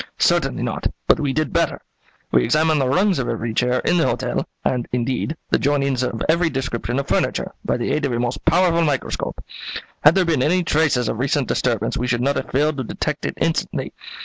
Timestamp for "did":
1.31-1.53